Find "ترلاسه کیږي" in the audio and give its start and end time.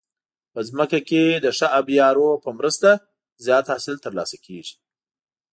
4.05-4.75